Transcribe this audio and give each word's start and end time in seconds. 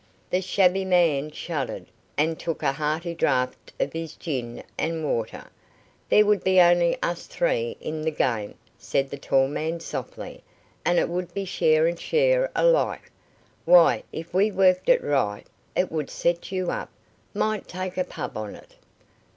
The 0.31 0.41
shabby 0.41 0.83
man 0.83 1.29
shuddered, 1.29 1.85
and 2.17 2.39
took 2.39 2.63
a 2.63 2.71
hearty 2.71 3.13
draught 3.13 3.71
of 3.79 3.93
his 3.93 4.15
gin 4.15 4.63
and 4.75 5.05
water. 5.05 5.43
"There 6.09 6.25
would 6.25 6.43
be 6.43 6.59
only 6.59 6.97
us 7.03 7.27
three 7.27 7.77
in 7.79 8.01
the 8.01 8.09
game," 8.09 8.55
said 8.79 9.11
the 9.11 9.19
tall 9.19 9.47
man 9.47 9.79
softly, 9.79 10.43
"and 10.83 10.97
it 10.97 11.07
would 11.07 11.35
be 11.35 11.45
share 11.45 11.85
and 11.85 11.99
share 11.99 12.49
alike. 12.55 13.11
Why, 13.65 14.01
if 14.11 14.33
we 14.33 14.49
worked 14.49 14.89
it 14.89 15.03
right, 15.03 15.45
it 15.75 15.91
would 15.91 16.09
set 16.09 16.51
you 16.51 16.71
up. 16.71 16.89
Might 17.35 17.67
take 17.67 17.95
a 17.95 18.03
pub 18.03 18.35
on 18.37 18.55
it." 18.55 18.77